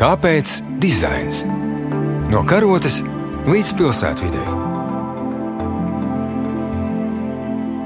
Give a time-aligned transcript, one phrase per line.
[0.00, 1.42] Kāpēc dizains?
[2.32, 3.02] No karotes
[3.44, 4.59] līdz pilsētvidē.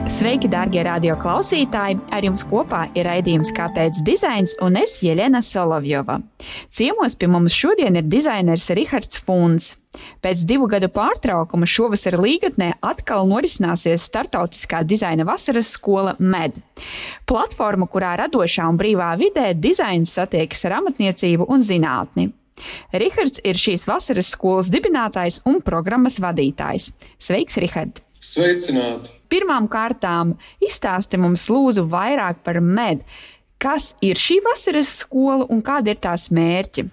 [0.05, 1.97] Sveiki, darbie radioklausītāji!
[2.13, 6.19] Ar jums kopā ir raidījums Kāpēc dizains un es Jelena Solovjova.
[6.69, 9.71] Ciemos pie mums šodien ir dizainers Rihards Funs.
[10.21, 16.61] Pēc divu gadu pārtraukuma šovasar Līgatnē atkal norisināsies startautiskā dizaina vasaras skola MED.
[17.25, 22.29] Platforma, kurā radošā un brīvā vidē dizains satiekas ar amatniecību un zinātni.
[22.93, 26.93] Rihards ir šīs vasaras skolas dibinātājs un programmas vadītājs.
[27.17, 28.05] Sveiks, Rihard!
[28.25, 29.24] Sveicināti!
[29.35, 33.01] Pirmām kārtām izstāsti mums lūdzu vairāk par MED.
[33.59, 36.85] Kas ir šī vasaras skola un kādi ir tās mērķi?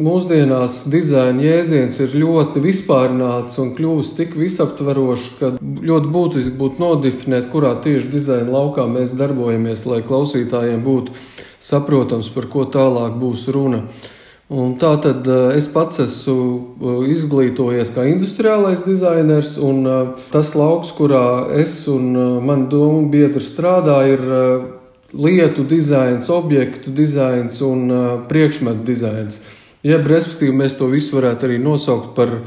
[0.00, 7.50] Mūsdienās dizaina jēdziens ir ļoti vispārināts un kļuvis tik visaptverošs, ka ļoti būtiski būtu nodefinēt,
[7.52, 11.12] kurā tieši dizaina laukā mēs darbojamies, lai klausītājiem būtu
[11.60, 13.82] saprotams, par ko tālāk būs runa.
[14.50, 20.52] Un tā tad eh, es pats esmu eh, izglītojies kā industriālais dizainers, un eh, tas
[20.58, 22.10] lauks, kurā es un
[22.44, 24.24] mani domu biedri strādā, ir
[25.12, 27.86] lietu dizains, objektu dizains un
[28.28, 29.40] priekšmetu dizains.
[29.84, 32.38] Jeb, respektīvi, mēs to visu varētu arī nosaukt par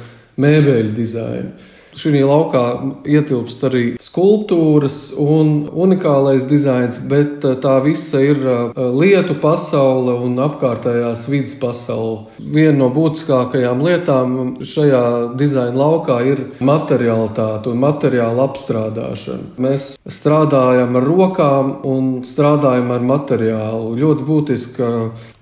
[0.42, 1.52] mēbeļu dizainu.
[1.96, 2.64] Šī laukā
[3.08, 10.36] ietilpst arī skulptūras un unikālais dizains, bet eh, tā visa ir eh, lietu pasaule un
[10.44, 12.26] apkārtējās vidas pasaule.
[12.40, 15.04] Viena no būtiskākajām lietām šajā
[15.40, 19.54] dizaina laukā ir materiālitāte un materiāla apstrādāšana.
[19.64, 23.96] Mēs strādājam ar rokām un strādājam ar materiālu.
[24.02, 24.92] Ļoti būtiska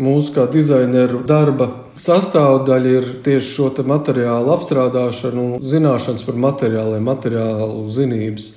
[0.04, 7.86] mūsu kā dizaineru darba sastāvdaļa ir tieši šo materiālu apstrādāšana un zināšanas par materiāliem, materiālu
[7.91, 8.52] zinības.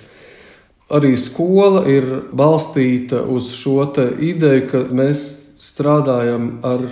[0.96, 2.04] Arī skola ir
[2.36, 3.88] balstīta uz šo
[4.22, 5.24] ideju, ka mēs
[5.58, 6.84] strādājam ar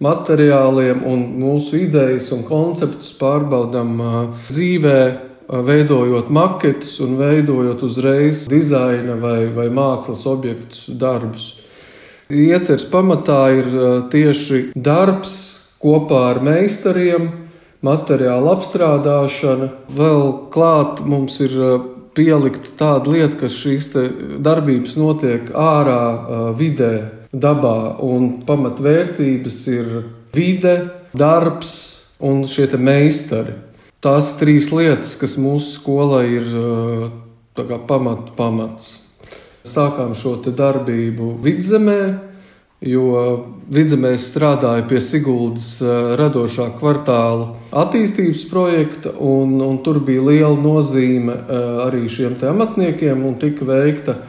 [0.00, 3.98] materiāliem un mūsu idejas un konceptus pārbaudām
[4.48, 5.00] dzīvē,
[5.50, 11.56] veidojot maketus un veidojot uzreiz dizaina vai, vai mākslas objektus, darbus.
[12.30, 13.72] Ieceres pamatā ir
[14.12, 15.34] tieši darbs,
[15.80, 17.30] kopā ar meistariem,
[17.84, 19.70] materiāla apstrādāšana.
[19.96, 21.78] Vēl klāt mums ir uh,
[22.16, 23.90] pielikta tāda lieta, ka šīs
[24.44, 26.92] darbības notiek ārā, uh, vidē,
[27.32, 29.90] dabā, un pamatvērtības ir
[30.34, 30.76] vide,
[31.16, 31.74] darbs
[32.20, 33.56] un šie meistari.
[34.00, 38.98] Tās trīs lietas, kas mūsu skolai ir uh, pamat, pamats.
[39.64, 42.29] Sākām šo darbību vidzemē,
[42.80, 50.56] jo vidzemēs strādāja pie Siguldas eh, radošā kvartāla attīstības projekta, un, un tur bija liela
[50.56, 54.20] nozīme eh, arī šiem amatniekiem, un tika veikta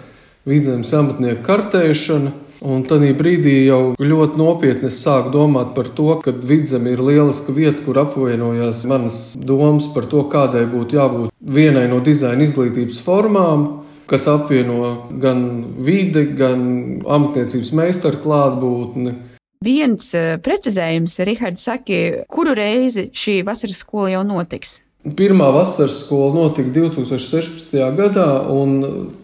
[0.48, 2.38] vidzemes amatnieku kartēšana.
[2.62, 7.82] Un tajā brīdī jau ļoti nopietni sāku domāt par to, ka vidzeme ir lieliska vieta,
[7.82, 13.81] kur apvienojās manas domas par to, kādai būtu jābūt vienai no dizaina izglītības formām,
[14.12, 15.44] kas apvieno gan
[15.80, 16.64] vidi, gan
[17.08, 19.16] amatniecības meistaru klātbūtni.
[19.62, 22.00] Viens eh, precizējums, Rihards, saka,
[22.32, 24.80] kuru reizi šī vasaras skola jau notiks?
[25.02, 27.74] Pirmā vasaras skola notika 2016.
[27.98, 28.76] gadā, un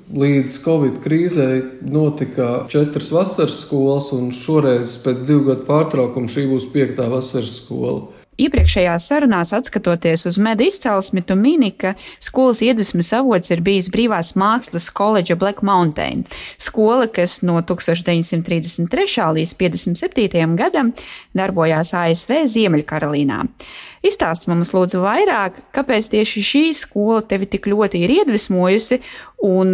[0.09, 6.66] līdz Covid krīzei notika četras vasaras skolas, un šoreiz pēc divu gadu pārtraukuma šī būs
[6.74, 8.08] piektā vasaras skola.
[8.38, 14.36] Iepriekšējās sarunās, skatoties uz medu izcelsmi, tu mini, ka skolas iedvesmas avots ir bijis brīvās
[14.38, 16.22] mākslas koledža Black Mountain.
[16.62, 19.25] Skola, kas no 1933.
[19.40, 20.53] līdz 57.
[20.59, 20.92] gadam
[21.34, 23.40] darbojās ASV Ziemeļkarolīnā.
[24.06, 29.00] Izstāsti mums lūdzu vairāk, kāpēc tieši šī skola tevi tik ļoti ir iedvesmojusi
[29.50, 29.74] un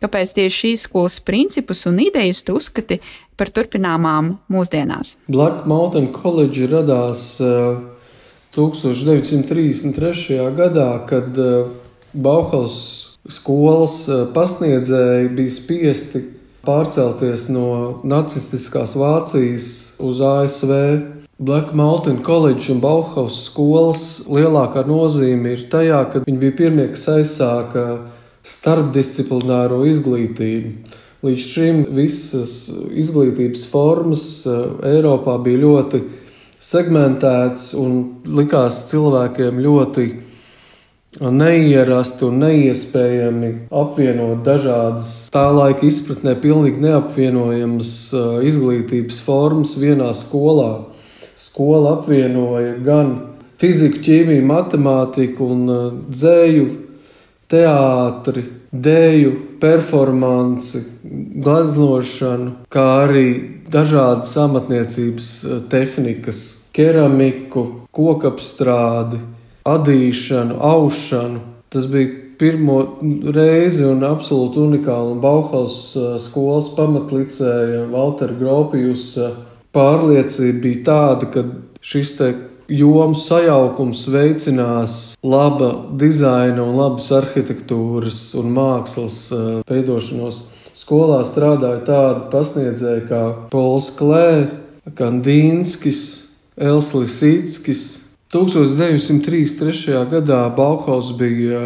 [0.00, 3.02] kāpēc tieši šīs skolas principus un idejas tu uzskati
[3.36, 5.18] par turpināmām mūsdienās.
[5.28, 7.97] Black Mountain College radās uh
[8.56, 10.38] 1933.
[10.56, 11.68] gadā, kad eh,
[12.12, 16.24] Bauhaus skolas eh, pasniedzēji bija spiesti
[16.64, 19.68] pārcelties no nacistiskās Vācijas
[20.00, 20.72] uz ASV.
[21.38, 27.06] Black Mountain College un Bauhaus skolas lielākā nozīme ir tajā, ka viņi bija pirmie, kas
[27.12, 27.84] aizsāka
[28.48, 30.96] starpdisciplināro izglītību.
[31.26, 32.52] Līdz šim visas
[32.94, 34.64] izglītības formas eh,
[34.96, 36.02] Eiropā bija ļoti
[36.62, 40.06] segmentēts un likās cilvēkiem ļoti
[41.18, 47.92] neierasti un neiespējami apvienot dažādas tā laika izpratnē pilnīgi neapvienojamas
[48.46, 50.70] izglītības formas vienā skolā.
[51.38, 53.14] Skola apvienoja gan
[53.58, 55.64] fiziku, ķīmiju, matemātiku un
[56.10, 56.68] dzēju,
[57.50, 59.32] teātri, dēļu,
[59.62, 60.82] performanci,
[61.38, 63.26] glaznošanu, kā arī
[63.70, 66.44] dažādas amatniecības eh, tehnikas,
[66.74, 69.20] keramiku, kokapstrādi,
[69.68, 71.44] adīšanu, aušanu.
[71.68, 72.78] Tas bija pirmo
[73.34, 75.16] reizi un absolūti unikāli.
[75.16, 79.34] Un Bauhaus uh, skolas pamatlicēja Walter Gropijus uh,
[79.74, 81.42] pārliecība bija tāda, ka
[81.82, 82.30] šis te
[82.68, 84.94] jomu sajaukums veicinās
[85.24, 90.44] laba dizaina un labas arhitektūras un mākslas uh, veidošanos.
[90.78, 94.46] Skolā strādāja tādi pasniedzēji kā Pols Klē,
[94.98, 96.02] Kandīnskis,
[96.54, 97.82] Elslis Itskis.
[98.30, 99.96] 1933.
[100.12, 101.62] gadā Bauhaus bija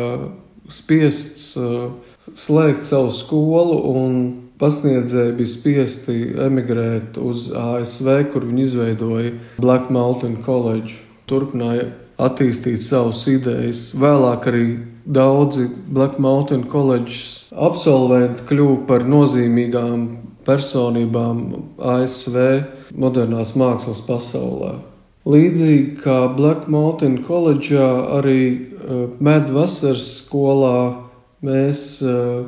[0.70, 1.90] spiests uh,
[2.38, 4.18] slēgt savu skolu, un
[4.62, 11.02] pasniedzēji bija spiesti emigrēt uz ASV, kur viņi izveidoja Black Mountain College.
[11.28, 11.90] Turpināja
[12.22, 13.90] attīstīt savas idejas.
[13.98, 14.66] Vēlāk arī
[15.04, 17.18] daudzi Black Mountain College
[17.52, 20.06] absolventi kļuva par nozīmīgām
[20.46, 21.42] personībām
[21.78, 22.38] ASV
[22.98, 24.78] modernās mākslas pasaulē.
[25.22, 30.96] Līdzīgi kā Black Mountain College, arī uh, Medvasaras skolā
[31.46, 32.42] mēs uh,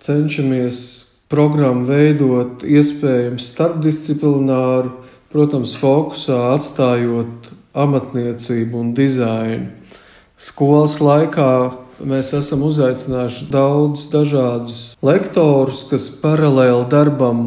[0.00, 0.80] cenšamies
[1.28, 4.94] programmu veidot iespējams starpdisciplināru,
[5.28, 7.52] protams, fokusā atstājot
[7.84, 9.70] amatniecību un dizainu.
[10.38, 11.52] Skolas laikā
[12.06, 17.42] mēs esam uzaicinājuši daudz dažādus lektorus, kas paralēli darbam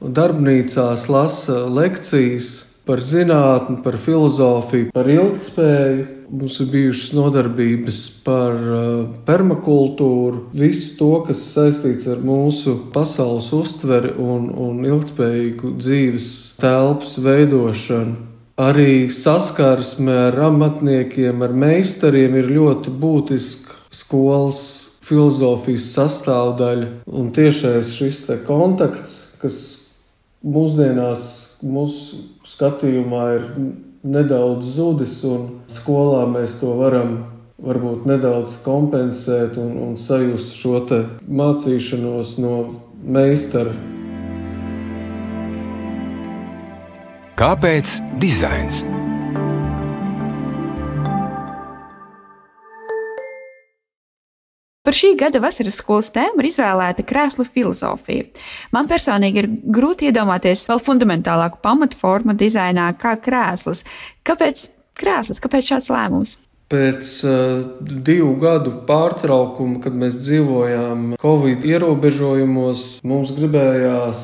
[0.00, 2.50] darbnīcās lasa lekcijas
[2.86, 6.12] par zinātni, par filozofiju, par ilgspēju.
[6.26, 14.10] Mums ir bijušas nodarbības par uh, permakultūru, visu to, kas saistīts ar mūsu pasaules uztveri
[14.18, 16.30] un, un ilgspējīgu dzīves
[16.62, 18.25] telpas veidošanu.
[18.56, 24.60] Arī saskarsme ar amatniekiem, ar meistariem ir ļoti būtiska skolas
[25.04, 29.58] filozofijas sastāvdaļa un tiešais šis kontakts, kas
[30.40, 31.26] mūsdienās
[31.60, 33.44] mūsu skatījumā ir
[34.06, 37.18] nedaudz zudis, un skolā mēs to varam
[37.60, 40.80] varbūt nedaudz kompensēt un, un sajust šo
[41.28, 42.56] mācīšanos no
[43.04, 43.95] meistara.
[47.36, 48.78] Kāpēc dizains?
[54.80, 58.30] Par šī gada vasaras skolas tēmu ir izvēlēta krēslu filozofija.
[58.72, 63.84] Man personīgi ir grūti iedomāties vēl fundamentālāku pamatformu dizainā kā krēsls.
[64.24, 65.44] Kāpēc krēsls?
[65.44, 66.38] Kāpēc šāds lēmums?
[66.72, 74.20] Pēc uh, divu gadu pārtraukuma, kad mēs dzīvojām Covid ierobežojumos, mums gribējās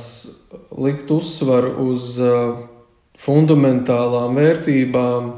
[0.80, 2.70] likt uzsvaru uz uh,
[3.22, 5.30] fundamentālām vērtībām.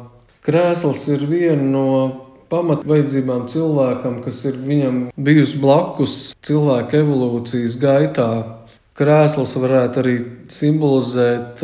[0.44, 1.88] Krēsls ir viena no
[2.52, 8.30] pamatvajadzībām cilvēkam, kas ir viņam bijusi blakus cilvēka evolūcijas gaitā.
[8.94, 10.16] Krēsls varētu arī
[10.52, 11.62] simbolizēt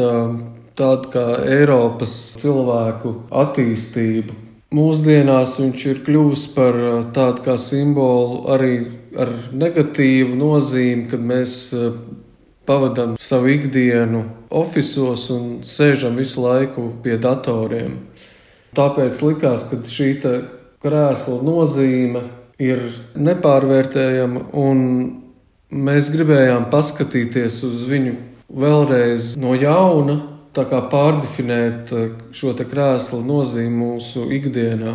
[0.80, 4.38] tādu kā Eiropas cilvēku attīstību.
[4.74, 6.76] Mūsdienās viņš ir kļuvis par
[7.14, 8.74] tādu kā simbolu arī
[9.18, 11.56] ar negatīvu nozīmi, kad mēs
[12.68, 17.96] pavadām savu ikdienu oficiālos un sēžam visu laiku pie datoriem.
[18.76, 20.10] Tāpēc likās, ka šī
[20.80, 22.22] krēsla nozīme
[22.60, 22.82] ir
[23.18, 24.82] nepārvērtējama, un
[25.70, 28.14] mēs gribējām paskatīties uz viņu
[28.50, 30.18] vēlreiz no jauna,
[30.54, 34.94] tā kā pārdefinēt eh, šo krēsla nozīmi mūsu ikdienā.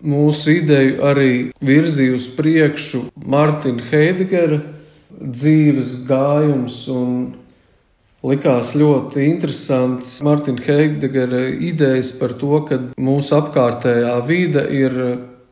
[0.00, 4.60] Mūsu ideju arī virzīja uz priekšu Mārtiņa Heidegera
[5.20, 6.82] dzīves gājums
[8.26, 14.96] likās ļoti interesants Martina Heidegera idejas par to, ka mūsu apkārtējā vide ir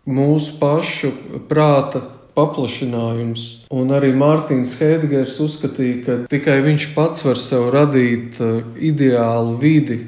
[0.09, 1.13] mūsu pašu
[1.49, 2.03] prāta
[2.39, 3.47] paplašinājums.
[3.75, 9.99] Un arī Mārtiņš Heidegers uzskatīja, ka tikai viņš pats var sev radīt uh, ideālu vidi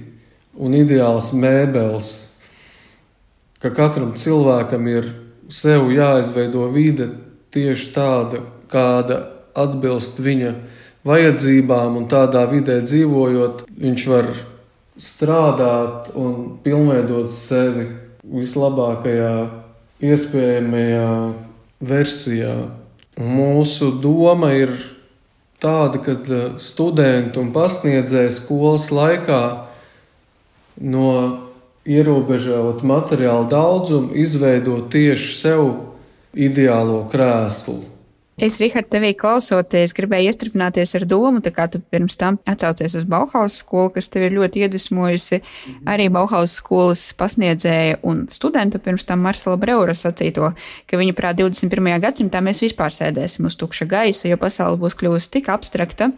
[0.55, 2.13] un ideāls mēbeles.
[3.61, 5.11] Ka katram cilvēkam ir
[5.53, 7.11] sev jāizveido vide
[7.53, 9.19] tieši tāda, kāda
[9.63, 10.55] atbilst viņa
[11.07, 14.31] vajadzībām un tādā vidē dzīvojot, viņš var
[15.01, 17.87] strādāt un pilnveidot sevi
[18.21, 19.35] vislabākajā
[20.05, 21.11] iespējamajā
[21.81, 22.55] versijā.
[23.21, 24.73] Mūsu doma ir
[25.61, 26.17] tāda, ka
[26.61, 29.43] studenti un pasniedzēji skolas laikā
[30.81, 31.11] no
[31.85, 35.65] ierobežot materiālu daudzumu izveidot tieši sev
[36.37, 37.81] ideālo krēslu.
[38.41, 43.59] Es, Rihard, tevī klausoties, gribēju iestrādāties ar domu, kā tu pirms tam atsaucies uz Bauhaus
[43.61, 45.41] skolu, kas tev ir ļoti iedvesmojusi.
[45.93, 50.55] Arī Bauhaus skolas pasniedzēja un studenta pirms tam Marsela Breura sacīto,
[50.89, 51.91] ka viņa prāt 21.
[52.01, 56.09] gadsimtā mēs vispār sēdēsim uz tukša gaisa, jo pasaule būs kļuvusi tik abstrakta,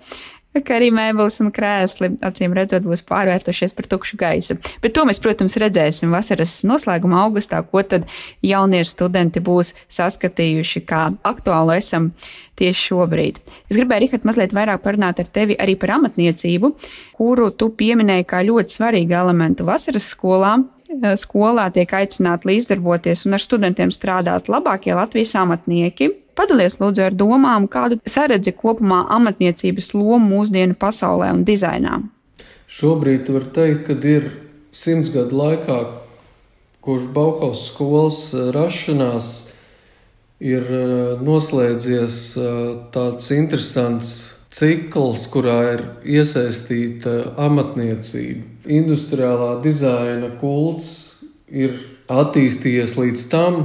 [0.61, 4.59] ka arī mēbeles un krēsli acīm redzot būs pārvērtušies par tukšu gaisu.
[4.85, 8.05] Bet to mēs, protams, redzēsim vasaras noslēgumā, augustā, ko tad
[8.45, 12.11] jaunieši studenti būs saskatījuši, kā aktuāli esam
[12.61, 13.41] tieši šobrīd.
[13.71, 16.75] Es gribēju, Rihard, mazliet vairāk parunāt ar tevi arī par amatniecību,
[17.17, 20.59] kuru tu pieminēji kā ļoti svarīgu elementu vasaras skolā.
[21.17, 27.69] Skolā tiek aicināti līdzdarboties un ar studentiem strādāt labākie Latvijas amatnieki, Padalies lūdzu ar domām,
[27.69, 32.01] kādu saredzi kopumā amatniecības lomu mūsdienu pasaulē un dizainā.
[32.73, 34.31] Šobrīd var teikt, ka ir
[34.73, 35.79] simts gadu laikā,
[36.83, 39.29] kurš Bauhaus skolas eh, rašanās
[40.41, 42.63] ir eh, noslēdzies eh,
[42.95, 44.15] tāds interesants
[44.53, 45.85] cikls, kurā ir
[46.17, 48.49] iesaistīta amatniecība.
[48.81, 50.91] Industriālā dizaina kults
[51.49, 51.77] ir
[52.13, 53.63] attīstījies līdz tam,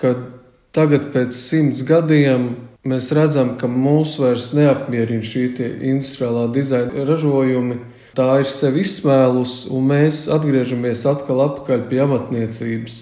[0.00, 0.39] kad
[0.70, 2.52] Tagad, pēc simts gadiem,
[2.86, 5.48] mēs redzam, ka mūs vairs neapmierina šī
[5.90, 7.80] industriālā dizaina ražojumi.
[8.14, 12.98] Tā ir sevi izsmēlus, un mēs atgriežamies atkal atpakaļ pie amatniecības.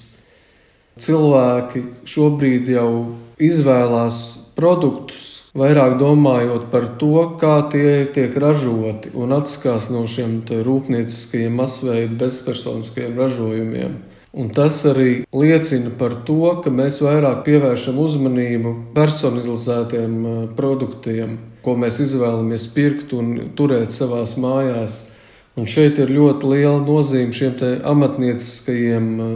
[0.99, 2.91] Cilvēki šobrīd jau
[3.37, 4.19] izvēlās
[4.57, 12.17] produktus, vairāk domājot par to, kā tie tiek ražoti, un atskās no šiem rūpnieciskajiem masveida
[12.25, 14.01] bezpersoniskajiem ražojumiem.
[14.39, 21.33] Un tas arī liecina par to, ka mēs vairāk pievēršam uzmanību personalizētiem uh, produktiem,
[21.65, 25.01] ko mēs izvēlamies pirkt un turēt savās mājās.
[25.59, 29.35] Un šeit ir ļoti liela nozīme šiem amatnieciskajiem uh,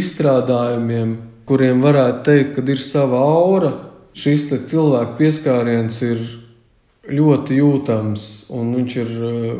[0.00, 1.14] izstrādājumiem,
[1.46, 3.70] kuriem varētu teikt, ka ir sava aura.
[4.18, 6.24] Šis cilvēku pieskāriens ir
[7.06, 9.52] ļoti jūtams un viņš ir uh,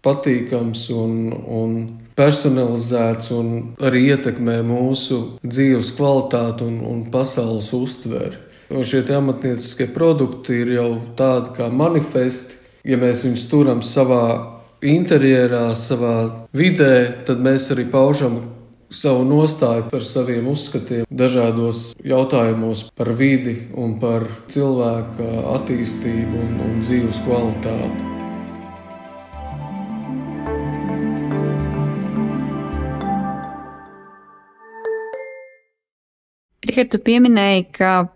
[0.00, 1.18] patīkams un,
[1.60, 1.76] un
[2.18, 3.52] personalizēts un
[3.82, 8.40] arī ietekmē mūsu dzīves kvalitāti un, un pasaules uztveri.
[8.72, 10.88] Un šie amatnieciskie produkti ir jau
[11.18, 12.56] tādi kā manifesti.
[12.88, 14.24] Ja mēs viņus turam savā
[14.82, 18.40] interjerā, savā vidē, tad mēs arī paužam
[18.92, 26.80] savu nostāju par saviem uzskatiem dažādos jautājumos par vidi un par cilvēka attīstību un, un
[26.84, 28.11] dzīves kvalitāti.
[36.72, 38.06] Rihard, tu pieminēji, ka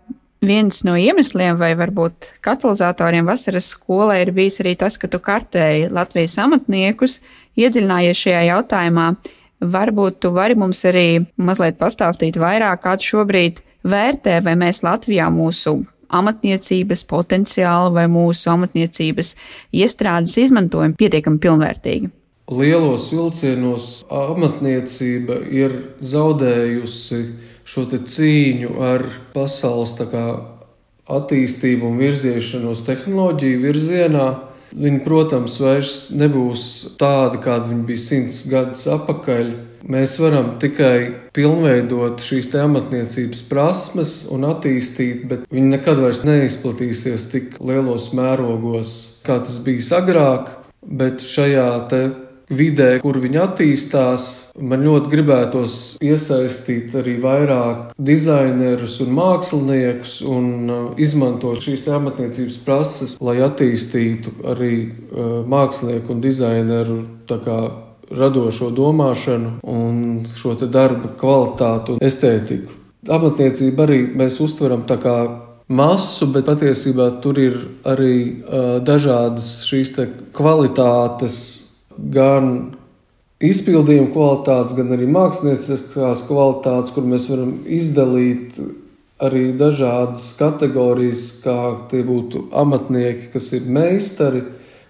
[0.41, 5.91] viens no iemesliem vai varbūt katalizatoriem vasaras skolē ir bijis arī tas, ka tu kartēji
[5.93, 7.19] Latvijas amatniekus,
[7.53, 9.11] iedziļinājies šajā jautājumā.
[9.61, 15.83] Varbūt tu vari mums arī mazliet pastāstīt vairāk, kādu šobrīd vērtē, vai mēs Latvijā mūsu
[16.09, 19.35] amatniecības potenciālu vai mūsu amatniecības
[19.69, 22.09] iestrādes izmantojam pietiekami pilnvērtīgi.
[22.57, 27.21] Lielos vilcienos amatniecība ir zaudējusi
[27.67, 29.03] šo cīņu ar
[29.35, 30.25] pasaules kā,
[31.07, 34.27] attīstību un virziešanos tehnoloģiju virzienā.
[34.67, 36.61] Viņi, protams, vairs nebūs
[36.99, 39.53] tādi, kādi viņi bija simts gadus atpakaļ.
[39.87, 47.55] Mēs varam tikai pilnveidot šīs amatniecības prasmes un attīstīt, bet viņi nekad vairs neizplatīsies tik
[47.63, 48.93] lielos mērogos,
[49.23, 50.51] kā tas bija agrāk.
[50.83, 51.69] Bet šajā
[52.49, 54.27] vidē, kur viņi attīstās.
[54.57, 63.17] Man ļoti gribētos iesaistīt arī vairāk dizainerus un māksliniekus un uh, izmantot šīs amatniecības prases,
[63.21, 67.01] lai attīstītu arī uh, mākslinieku un dizaineru
[68.07, 72.71] radošo domāšanu un šo darbu kvalitātu un estētiku.
[73.07, 75.17] Amatniecību arī mēs uztveram tā kā
[75.67, 79.93] masu, bet patiesībā tur ir arī uh, dažādas šīs
[80.35, 81.66] kvalitātes
[81.97, 82.51] gan
[83.43, 88.57] izpildījuma kvalitātes, gan arī mākslinieckās kvalitātes, kur mēs varam izdalīt
[89.23, 91.57] arī dažādas kategorijas, kā
[91.91, 94.43] tie būtu amatnieki, kas ir meistari,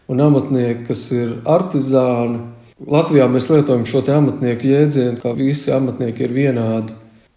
[0.08, 2.44] un amatnieki, kas ir artizāni.
[2.78, 6.96] Latvijā mēs lietojam šo amatnieku jēdzienu, ka visi amatnieki ir vienādi.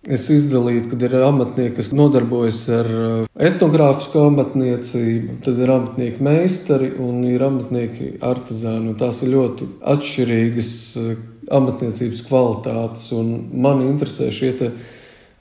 [0.09, 6.89] Es izdalītu, kad ir amatnieki, kas nodarbojas ar uh, etnogrāfisko amatniecību, tad ir amatnieki meistari
[7.05, 8.95] un ir amatnieki artizāni.
[8.97, 11.11] Tās ir ļoti atšķirīgas uh,
[11.53, 13.29] amatniecības kvalitātes, un
[13.61, 14.71] man interesē šie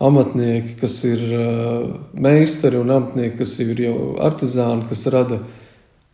[0.04, 3.96] amatnieki, kas ir uh, meistari un amatnieki, kas ir jau
[4.28, 5.40] artizāni, kas rada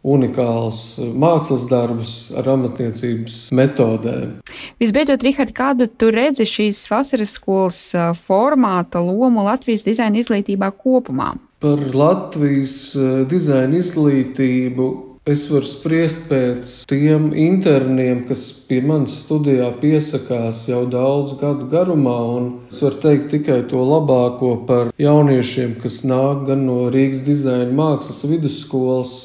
[0.06, 0.82] unikāls
[1.18, 4.38] mākslas darbus ar amatniecības metodēm.
[4.82, 7.82] Visbeidzot, Rihard, kādu tu redzi šīs vasaras skolas
[8.22, 11.34] formāta lomu Latvijas dizaina izglītībā kopumā?
[11.64, 12.94] Par Latvijas
[13.32, 14.88] dizaina izglītību
[15.26, 22.18] es varu spriest pēc tiem interniem, kas pie manis studijā piesakās jau daudz gadu garumā,
[22.36, 27.74] un es varu teikt tikai to labāko par jauniešiem, kas nāk gan no Rīgas dizaina
[27.74, 29.16] mākslas vidusskolas,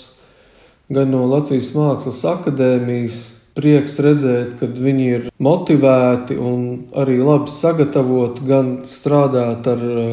[0.90, 3.20] gan no Latvijas Mākslas akadēmijas.
[3.60, 6.60] Prieks redzēt, ka viņi ir motivēti un
[6.96, 10.12] arī labi sagatavoti gan strādāt ar uh,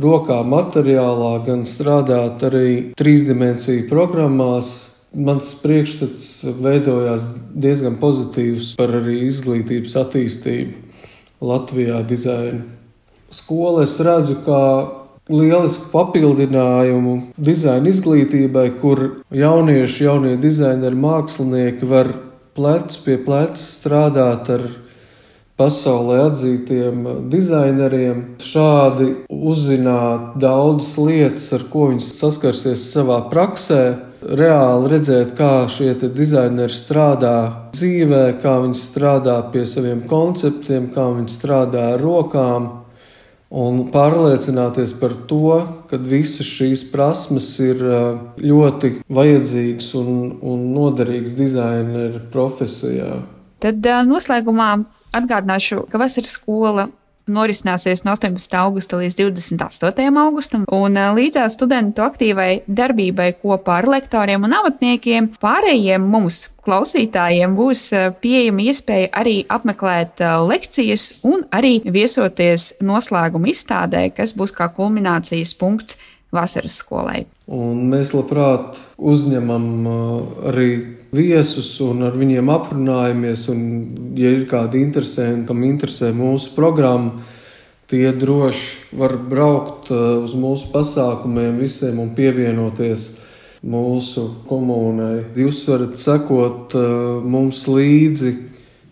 [0.00, 4.74] rokām materiālā, gan strādāt arī trīsdimensiju programmās.
[5.10, 6.26] Mans priekšstats
[6.62, 12.60] veidojās diezgan pozitīvs par arī izglītības attīstību Latvijā dizaina.
[13.34, 14.60] Skolu es redzu kā
[15.30, 22.12] lielisku papildinājumu dizaina izglītībai, kur jaunieši, jaunie dizaineri, mākslinieki var
[22.58, 24.66] plecs pie pleca strādāt ar
[25.60, 33.82] pasaulē atzītiem dizaineriem, šādi uzzināt daudzas lietas, ar ko viņi saskarsies savā praksē,
[34.40, 37.36] reāli redzēt, kā šie dizaineri strādā
[37.74, 42.68] dzīvē, kā viņi strādā pie saviem konceptiem, kā viņi strādā ar rokām.
[43.50, 45.56] Un pārliecināties par to,
[45.90, 47.82] ka visas šīs prasmes ir
[48.38, 53.16] ļoti vajadzīgas un, un noderīgas dizaineru profesijā.
[53.60, 54.70] Tad noslēgumā
[55.10, 56.86] Atgādināšu, ka vasaras skola
[57.34, 58.56] norisināsies no 18.
[58.60, 60.06] augusta līdz 28.
[60.24, 67.86] augustam, un līdzās studentu aktīvai darbībai kopā ar lektoriem un amatniekiem pārējiem mums klausītājiem būs
[68.20, 70.20] pieejama iespēja arī apmeklēt
[70.50, 75.98] lekcijas un arī viesoties noslēguma izstādē, kas būs kā kulminācijas punkts
[76.34, 77.24] vasaras skolai.
[77.50, 79.66] Un mēs labprāt uzņemam
[80.50, 80.70] arī
[81.14, 83.46] viesus un ar viņiem aprunājamies.
[83.52, 83.62] Un,
[84.18, 87.18] ja ir kādi interesanti, kam interesē mūsu programma,
[87.90, 93.08] tie droši var braukt uz mūsu pasākumiem visiem un pievienoties
[93.66, 95.24] mūsu komunai.
[95.36, 96.76] Jūs varat sekot
[97.26, 98.36] mums līdzi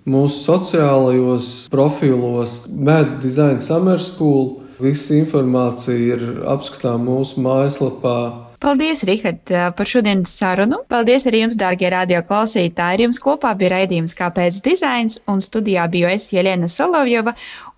[0.09, 8.18] mūsu sociālajos profilos, Med Design Summer School Visa informācija ir apskatāma mūsu mājaslapā.
[8.62, 10.80] Paldies, Rihard, par šodienas sarunu.
[10.90, 12.94] Paldies arī jums, dārgie radioklausītāji.
[12.99, 17.36] Ar jums kopā bija raidījums Kāpēc dizains, un studijā biju es Jelena Solovjova,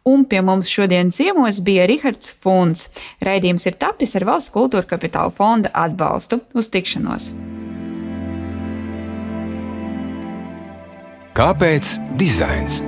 [0.08, 2.88] un pie mums šodien ciemos bija Rihards Funs.
[3.24, 6.40] Raidījums ir tapis ar Valsts kultūra kapitāla fonda atbalstu.
[6.56, 7.32] Uz tikšanos!
[11.36, 12.82] Kāpēc dizains?